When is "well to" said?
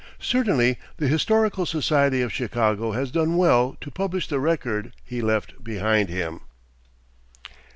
3.37-3.91